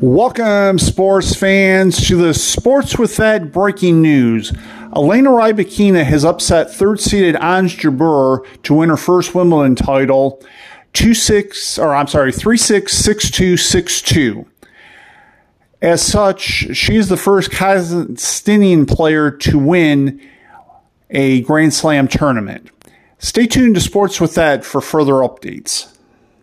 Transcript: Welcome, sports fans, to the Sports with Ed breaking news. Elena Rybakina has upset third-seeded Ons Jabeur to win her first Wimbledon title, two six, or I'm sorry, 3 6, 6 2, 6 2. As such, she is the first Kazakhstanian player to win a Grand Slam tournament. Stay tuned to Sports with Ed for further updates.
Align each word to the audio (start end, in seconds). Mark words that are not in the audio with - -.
Welcome, 0.00 0.78
sports 0.78 1.34
fans, 1.34 2.06
to 2.06 2.14
the 2.14 2.32
Sports 2.32 2.96
with 2.96 3.18
Ed 3.18 3.50
breaking 3.50 4.00
news. 4.00 4.52
Elena 4.94 5.30
Rybakina 5.30 6.04
has 6.04 6.24
upset 6.24 6.72
third-seeded 6.72 7.34
Ons 7.34 7.74
Jabeur 7.74 8.46
to 8.62 8.74
win 8.74 8.90
her 8.90 8.96
first 8.96 9.34
Wimbledon 9.34 9.74
title, 9.74 10.40
two 10.92 11.14
six, 11.14 11.80
or 11.80 11.96
I'm 11.96 12.06
sorry, 12.06 12.30
3 12.30 12.56
6, 12.56 12.92
6 12.92 13.30
2, 13.32 13.56
6 13.56 14.02
2. 14.02 14.46
As 15.82 16.00
such, 16.00 16.76
she 16.76 16.94
is 16.94 17.08
the 17.08 17.16
first 17.16 17.50
Kazakhstanian 17.50 18.86
player 18.86 19.32
to 19.32 19.58
win 19.58 20.20
a 21.10 21.40
Grand 21.40 21.74
Slam 21.74 22.06
tournament. 22.06 22.70
Stay 23.18 23.48
tuned 23.48 23.74
to 23.74 23.80
Sports 23.80 24.20
with 24.20 24.38
Ed 24.38 24.64
for 24.64 24.80
further 24.80 25.14
updates. 25.14 25.92